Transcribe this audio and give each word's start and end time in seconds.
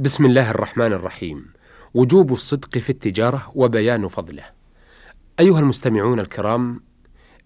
بسم 0.00 0.26
الله 0.26 0.50
الرحمن 0.50 0.92
الرحيم. 0.92 1.46
وجوب 1.94 2.32
الصدق 2.32 2.78
في 2.78 2.90
التجارة 2.90 3.52
وبيان 3.54 4.08
فضله. 4.08 4.44
أيها 5.40 5.60
المستمعون 5.60 6.20
الكرام 6.20 6.80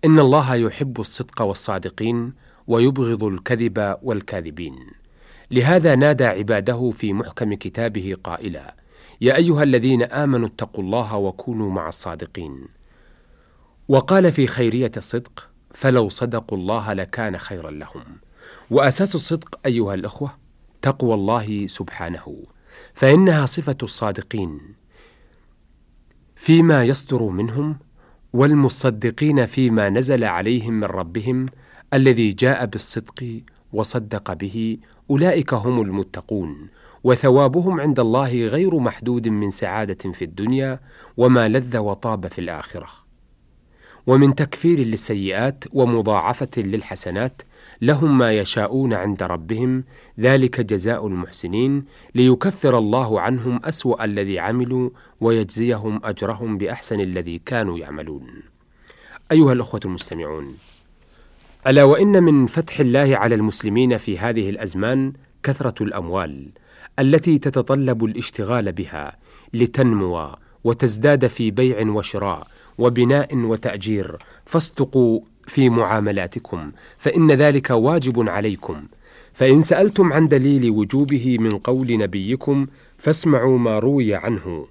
إن 0.04 0.18
الله 0.18 0.54
يحب 0.54 1.00
الصدق 1.00 1.42
والصادقين 1.42 2.32
ويبغض 2.66 3.24
الكذب 3.24 3.96
والكاذبين. 4.02 4.76
لهذا 5.50 5.94
نادى 5.94 6.24
عباده 6.24 6.90
في 6.90 7.12
محكم 7.12 7.54
كتابه 7.54 8.16
قائلا 8.24 8.74
يا 9.20 9.36
أيها 9.36 9.62
الذين 9.62 10.02
آمنوا 10.02 10.48
اتقوا 10.48 10.84
الله 10.84 11.16
وكونوا 11.16 11.70
مع 11.70 11.88
الصادقين. 11.88 12.66
وقال 13.88 14.32
في 14.32 14.46
خيرية 14.46 14.92
الصدق 14.96 15.50
فلو 15.70 16.08
صدقوا 16.08 16.58
الله 16.58 16.92
لكان 16.92 17.38
خيرا 17.38 17.70
لهم. 17.70 18.04
وأساس 18.70 19.14
الصدق 19.14 19.60
أيها 19.66 19.94
الأخوة 19.94 20.41
تقوى 20.82 21.14
الله 21.14 21.66
سبحانه 21.66 22.36
فإنها 22.94 23.46
صفة 23.46 23.76
الصادقين. 23.82 24.60
فيما 26.36 26.84
يصدر 26.84 27.22
منهم 27.22 27.76
والمصدقين 28.32 29.46
فيما 29.46 29.88
نزل 29.88 30.24
عليهم 30.24 30.74
من 30.74 30.84
ربهم 30.84 31.46
الذي 31.94 32.32
جاء 32.32 32.66
بالصدق 32.66 33.40
وصدق 33.72 34.32
به 34.32 34.78
أولئك 35.10 35.54
هم 35.54 35.80
المتقون 35.80 36.68
وثوابهم 37.04 37.80
عند 37.80 38.00
الله 38.00 38.46
غير 38.46 38.78
محدود 38.78 39.28
من 39.28 39.50
سعادة 39.50 40.12
في 40.12 40.24
الدنيا 40.24 40.80
وما 41.16 41.48
لذ 41.48 41.76
وطاب 41.76 42.26
في 42.26 42.40
الآخرة. 42.40 43.01
ومن 44.06 44.34
تكفير 44.34 44.78
للسيئات 44.78 45.64
ومضاعفة 45.72 46.50
للحسنات 46.56 47.42
لهم 47.82 48.18
ما 48.18 48.32
يشاءون 48.32 48.92
عند 48.94 49.22
ربهم 49.22 49.84
ذلك 50.20 50.60
جزاء 50.60 51.06
المحسنين 51.06 51.84
ليكفر 52.14 52.78
الله 52.78 53.20
عنهم 53.20 53.60
أسوأ 53.64 54.04
الذي 54.04 54.38
عملوا 54.38 54.90
ويجزيهم 55.20 56.00
أجرهم 56.04 56.58
بأحسن 56.58 57.00
الذي 57.00 57.40
كانوا 57.46 57.78
يعملون. 57.78 58.26
أيها 59.32 59.52
الأخوة 59.52 59.80
المستمعون 59.84 60.48
ألا 61.66 61.84
وإن 61.84 62.22
من 62.22 62.46
فتح 62.46 62.80
الله 62.80 63.16
على 63.16 63.34
المسلمين 63.34 63.96
في 63.96 64.18
هذه 64.18 64.50
الأزمان 64.50 65.12
كثرة 65.42 65.82
الأموال 65.82 66.48
التي 66.98 67.38
تتطلب 67.38 68.04
الاشتغال 68.04 68.72
بها 68.72 69.16
لتنمو 69.54 70.34
وتزداد 70.64 71.26
في 71.26 71.50
بيع 71.50 71.88
وشراء 71.88 72.46
وبناء 72.78 73.36
وتأجير. 73.36 74.16
فاصدقوا 74.46 75.20
في 75.46 75.70
معاملاتكم 75.70 76.72
فإن 76.98 77.32
ذلك 77.32 77.70
واجب 77.70 78.28
عليكم. 78.28 78.86
فإن 79.32 79.60
سألتم 79.60 80.12
عن 80.12 80.28
دليل 80.28 80.70
وجوبه 80.70 81.38
من 81.38 81.50
قول 81.50 81.98
نبيكم 81.98 82.66
فاسمعوا 82.98 83.58
ما 83.58 83.78
روي 83.78 84.14
عنه. 84.14 84.66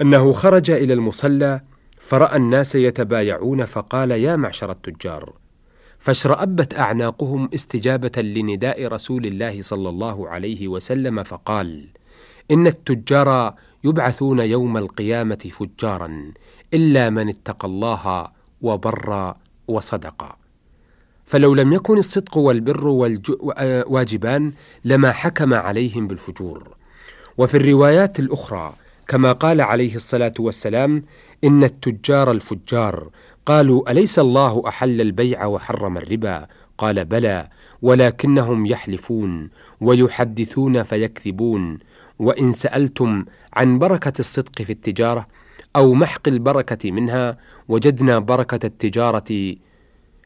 أنه 0.00 0.32
خرج 0.32 0.70
إلى 0.70 0.92
المصلى 0.92 1.60
فرأى 1.98 2.36
الناس 2.36 2.74
يتبايعون 2.74 3.64
فقال 3.64 4.10
يا 4.10 4.36
معشر 4.36 4.70
التجار 4.70 5.32
فاشرأبت 5.98 6.74
أعناقهم 6.74 7.50
استجابة 7.54 8.22
لنداء 8.22 8.86
رسول 8.86 9.26
الله 9.26 9.62
صلى 9.62 9.88
الله 9.88 10.28
عليه 10.28 10.68
وسلم 10.68 11.22
فقال: 11.22 11.86
إن 12.50 12.66
التجار 12.66 13.54
يبعثون 13.84 14.38
يوم 14.38 14.76
القيامة 14.76 15.50
فجارا 15.52 16.32
إلا 16.74 17.10
من 17.10 17.28
اتقى 17.28 17.68
الله 17.68 18.28
وبر 18.62 19.34
وصدق. 19.68 20.36
فلو 21.24 21.54
لم 21.54 21.72
يكن 21.72 21.98
الصدق 21.98 22.36
والبر 22.36 22.86
واجبان 23.86 24.52
لما 24.84 25.12
حكم 25.12 25.54
عليهم 25.54 26.06
بالفجور. 26.08 26.68
وفي 27.38 27.56
الروايات 27.56 28.18
الأخرى 28.20 28.72
كما 29.08 29.32
قال 29.32 29.60
عليه 29.60 29.94
الصلاة 29.96 30.34
والسلام: 30.38 31.04
إن 31.44 31.64
التجار 31.64 32.30
الفجار 32.30 33.08
قالوا 33.46 33.90
أليس 33.90 34.18
الله 34.18 34.62
أحل 34.68 35.00
البيع 35.00 35.46
وحرم 35.46 35.96
الربا 35.98 36.46
قال 36.78 37.04
بلى 37.04 37.48
ولكنهم 37.82 38.66
يحلفون 38.66 39.50
ويحدثون 39.80 40.82
فيكذبون 40.82 41.78
وإن 42.18 42.52
سألتم 42.52 43.24
عن 43.52 43.78
بركة 43.78 44.12
الصدق 44.18 44.62
في 44.62 44.72
التجارة 44.72 45.26
أو 45.76 45.94
محق 45.94 46.28
البركة 46.28 46.90
منها 46.90 47.38
وجدنا 47.68 48.18
بركة 48.18 48.66
التجارة 48.66 49.56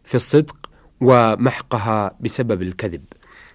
في 0.04 0.14
الصدق 0.14 0.56
ومحقها 1.00 2.16
بسبب 2.20 2.62
الكذب. 2.62 3.02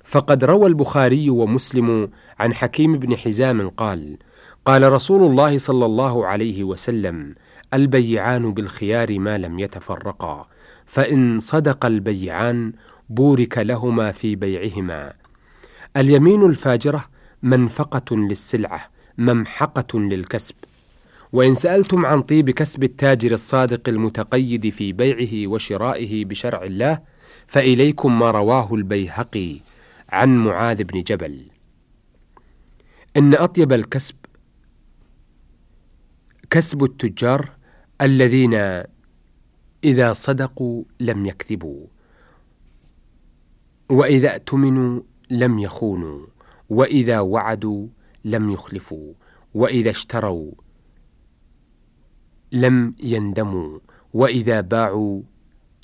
فقد 0.04 0.44
روى 0.44 0.68
البخاري 0.68 1.30
ومسلم 1.30 2.10
عن 2.40 2.54
حكيم 2.54 3.00
بن 3.00 3.18
حزام 3.18 3.70
قال 3.70 4.18
قال 4.66 4.92
رسول 4.92 5.24
الله 5.24 5.58
صلى 5.58 5.86
الله 5.86 6.26
عليه 6.26 6.64
وسلم 6.64 7.36
البيعان 7.74 8.54
بالخيار 8.54 9.20
ما 9.20 9.38
لم 9.38 9.60
يتفرقا 9.60 10.48
فإن 10.86 11.40
صدق 11.40 11.86
البيعان 11.86 12.74
بورك 13.10 13.58
لهما 13.58 14.12
في 14.12 14.36
بيعهما. 14.36 15.14
اليمين 15.98 16.46
الفاجرة 16.46 17.06
منفقة 17.44 18.18
للسلعة 18.18 18.90
ممحقة 19.18 20.00
للكسب. 20.00 20.56
وإن 21.34 21.56
سألتم 21.56 22.06
عن 22.06 22.22
طيب 22.22 22.50
كسب 22.50 22.84
التاجر 22.84 23.32
الصادق 23.32 23.90
المتقيد 23.90 24.70
في 24.70 24.94
بيعه 24.94 25.52
وشرائه 25.52 26.26
بشرع 26.26 26.64
الله 26.64 27.00
فإليكم 27.48 28.20
ما 28.20 28.32
رواه 28.32 28.74
البيهقي 28.74 29.60
عن 30.10 30.38
معاذ 30.38 30.84
بن 30.84 31.04
جبل. 31.04 31.46
إن 33.18 33.34
أطيب 33.34 33.74
الكسب 33.74 34.16
كسب 36.50 36.84
التجار 36.84 37.52
الذين 38.04 38.84
إذا 39.84 40.14
صدقوا 40.14 40.84
لم 41.00 41.26
يكذبوا 41.26 41.88
وإذا 43.90 44.34
اؤتمنوا 44.34 45.02
لم 45.30 45.60
يخونوا 45.60 46.26
وإذا 46.70 47.20
وعدوا 47.20 47.88
لم 48.26 48.50
يخلفوا 48.50 49.14
وإذا 49.54 49.90
اشتروا 49.90 50.52
لم 52.52 52.96
يندموا 53.04 53.80
وإذا 54.14 54.62
باعوا 54.62 55.22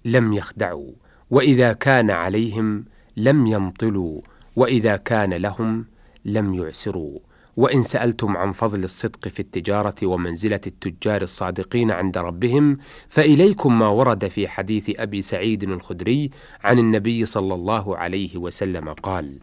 لم 0.05 0.33
يخدعوا 0.33 0.91
وإذا 1.31 1.73
كان 1.73 2.11
عليهم 2.11 2.85
لم 3.17 3.47
يمطلوا 3.47 4.21
وإذا 4.55 4.97
كان 4.97 5.33
لهم 5.33 5.85
لم 6.25 6.53
يعسروا. 6.53 7.19
وإن 7.59 7.83
سألتم 7.83 8.37
عن 8.37 8.51
فضل 8.51 8.83
الصدق 8.83 9.27
في 9.27 9.39
التجارة 9.39 9.95
ومنزلة 10.03 10.61
التجار 10.67 11.21
الصادقين 11.21 11.91
عند 11.91 12.17
ربهم 12.17 12.77
فإليكم 13.07 13.79
ما 13.79 13.87
ورد 13.87 14.27
في 14.27 14.47
حديث 14.47 14.99
أبي 14.99 15.21
سعيد 15.21 15.63
الخدري 15.63 16.29
عن 16.63 16.79
النبي 16.79 17.25
صلى 17.25 17.53
الله 17.53 17.97
عليه 17.97 18.37
وسلم 18.37 18.89
قال 18.89 19.39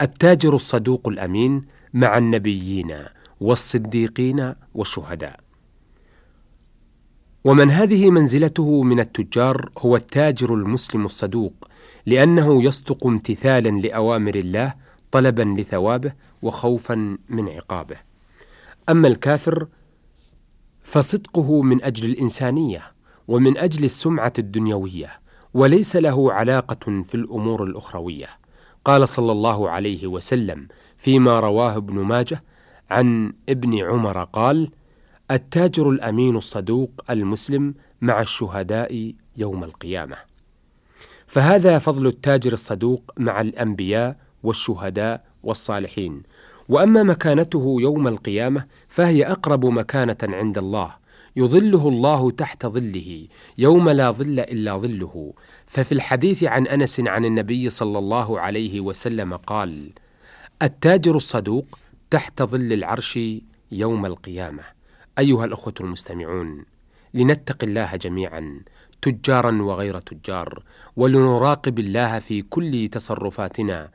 التاجر 0.00 0.54
الصدوق 0.54 1.08
الأمين 1.08 1.62
مع 1.94 2.18
النبيين 2.18 2.94
والصديقين 3.40 4.54
والشهداء. 4.74 5.40
ومن 7.44 7.70
هذه 7.70 8.10
منزلته 8.10 8.82
من 8.82 9.00
التجار 9.00 9.70
هو 9.78 9.96
التاجر 9.96 10.54
المسلم 10.54 11.04
الصدوق 11.04 11.68
لأنه 12.06 12.64
يصدق 12.64 13.06
امتثالا 13.06 13.68
لأوامر 13.68 14.34
الله 14.34 14.74
طلبا 15.12 15.42
لثوابه 15.42 16.12
وخوفا 16.42 17.18
من 17.28 17.48
عقابه. 17.48 17.96
أما 18.88 19.08
الكافر 19.08 19.66
فصدقه 20.82 21.62
من 21.62 21.84
أجل 21.84 22.10
الإنسانية 22.10 22.82
ومن 23.28 23.58
أجل 23.58 23.84
السمعة 23.84 24.32
الدنيوية 24.38 25.10
وليس 25.54 25.96
له 25.96 26.32
علاقة 26.32 27.02
في 27.02 27.14
الأمور 27.14 27.64
الأخروية. 27.64 28.28
قال 28.84 29.08
صلى 29.08 29.32
الله 29.32 29.70
عليه 29.70 30.06
وسلم 30.06 30.68
فيما 30.96 31.40
رواه 31.40 31.76
ابن 31.76 31.94
ماجه 31.94 32.42
عن 32.90 33.32
ابن 33.48 33.78
عمر 33.78 34.24
قال 34.24 34.70
التاجر 35.30 35.90
الأمين 35.90 36.36
الصدوق 36.36 36.90
المسلم 37.10 37.74
مع 38.00 38.20
الشهداء 38.20 39.14
يوم 39.36 39.64
القيامة 39.64 40.16
فهذا 41.26 41.78
فضل 41.78 42.06
التاجر 42.06 42.52
الصدوق 42.52 43.12
مع 43.16 43.40
الأنبياء 43.40 44.16
والشهداء 44.42 45.24
والصالحين. 45.42 46.22
وأما 46.68 47.02
مكانته 47.02 47.76
يوم 47.80 48.08
القيامة 48.08 48.66
فهي 48.88 49.26
أقرب 49.26 49.66
مكانة 49.66 50.16
عند 50.22 50.58
الله 50.58 51.02
يظله 51.36 51.88
الله 51.88 52.30
تحت 52.30 52.66
ظله 52.66 53.26
يوم 53.58 53.88
لا 53.88 54.10
ظل 54.10 54.40
إلا 54.40 54.76
ظله. 54.76 55.32
ففي 55.66 55.92
الحديث 55.92 56.44
عن 56.44 56.66
أنس 56.66 57.00
عن 57.00 57.24
النبي 57.24 57.70
صلى 57.70 57.98
الله 57.98 58.40
عليه 58.40 58.80
وسلم 58.80 59.36
قال 59.36 59.90
التاجر 60.62 61.16
الصدوق 61.16 61.78
تحت 62.10 62.42
ظل 62.42 62.72
العرش 62.72 63.18
يوم 63.72 64.06
القيامة. 64.06 64.62
أيها 65.18 65.44
الأخوة 65.44 65.74
المستمعون 65.80 66.64
لنتق 67.14 67.64
الله 67.64 67.96
جميعا 67.96 68.60
تجارا 69.02 69.62
وغير 69.62 70.00
تجار 70.00 70.62
ولنراقب 70.96 71.78
الله 71.78 72.18
في 72.18 72.42
كل 72.42 72.88
تصرفاتنا. 72.92 73.90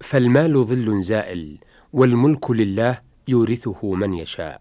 فالمال 0.00 0.64
ظل 0.64 1.02
زائل 1.02 1.58
والملك 1.92 2.50
لله 2.50 3.00
يورثه 3.28 3.94
من 3.94 4.14
يشاء. 4.14 4.60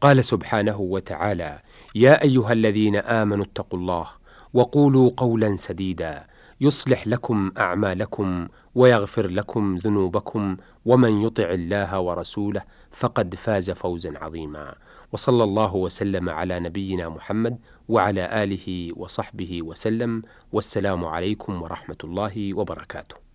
قال 0.00 0.24
سبحانه 0.24 0.80
وتعالى 0.80 1.58
يا 1.94 2.22
أيها 2.22 2.52
الذين 2.52 2.96
آمنوا 2.96 3.44
اتقوا 3.44 3.78
الله 3.78 4.08
وقولوا 4.54 5.10
قولا 5.16 5.56
سديدا 5.56 6.26
يصلح 6.60 7.06
لكم 7.06 7.52
أعمالكم 7.58 8.48
ويغفر 8.74 9.26
لكم 9.26 9.76
ذنوبكم 9.76 10.56
ومن 10.84 11.22
يطع 11.22 11.50
الله 11.50 12.00
ورسوله 12.00 12.62
فقد 12.90 13.34
فاز 13.34 13.70
فوزا 13.70 14.18
عظيما. 14.18 14.74
وصلى 15.12 15.44
الله 15.44 15.74
وسلم 15.74 16.28
على 16.28 16.60
نبينا 16.60 17.08
محمد 17.08 17.58
وعلى 17.88 18.44
آله 18.44 18.92
وصحبه 18.96 19.62
وسلم 19.62 20.22
والسلام 20.52 21.04
عليكم 21.04 21.62
ورحمة 21.62 21.96
الله 22.04 22.54
وبركاته. 22.54 23.25